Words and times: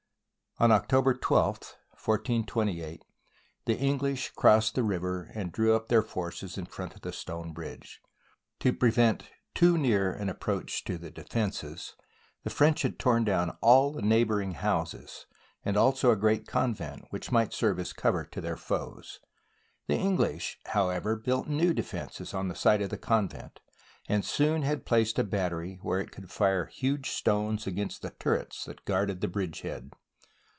On 0.57 0.71
October 0.71 1.15
12, 1.15 1.75
1428, 1.95 3.03
the 3.65 3.75
English 3.79 4.29
crossed 4.35 4.75
the 4.75 4.83
river 4.83 5.31
and 5.33 5.51
drew 5.51 5.73
up 5.75 5.87
their 5.87 6.03
forces 6.03 6.55
in 6.55 6.67
front 6.67 6.93
of 6.93 7.01
the 7.01 7.11
stone 7.11 7.51
bridge. 7.51 7.99
To 8.59 8.71
prevent 8.71 9.23
too 9.55 9.75
near 9.75 10.11
an 10.13 10.29
approach 10.29 10.83
THE 10.83 10.99
BOOK 10.99 10.99
OF 10.99 11.01
FAMOUS 11.01 11.01
SIEGES 11.01 11.01
to 11.01 11.03
the 11.03 11.23
defences 11.89 11.95
the 12.43 12.49
French 12.51 12.81
had 12.83 12.99
torn 12.99 13.23
down 13.23 13.57
all 13.61 13.91
the 13.91 14.03
neighbouring 14.03 14.51
houses, 14.51 15.25
and 15.65 15.75
also 15.75 16.11
a 16.11 16.15
great 16.15 16.45
convent, 16.45 17.05
which 17.09 17.31
might 17.31 17.53
serve 17.53 17.79
as 17.79 17.91
cover 17.91 18.23
to 18.25 18.39
their 18.41 18.57
foes. 18.57 19.19
The 19.87 19.95
English, 19.95 20.59
however, 20.67 21.15
built 21.15 21.47
new 21.47 21.73
defences 21.73 22.35
on 22.35 22.49
the 22.49 22.55
site 22.55 22.83
of 22.83 22.91
the 22.91 22.99
convent, 22.99 23.61
and 24.07 24.23
soon 24.23 24.61
had 24.61 24.85
placed 24.85 25.17
a 25.17 25.23
battery 25.23 25.79
where 25.81 25.99
it 26.01 26.11
could 26.11 26.29
fire 26.29 26.67
huge 26.67 27.09
stones 27.09 27.65
against 27.65 28.03
the 28.03 28.11
turrets 28.11 28.65
that 28.65 28.85
guarded 28.85 29.21
the 29.21 29.27
bridge 29.27 29.61
head. 29.61 29.93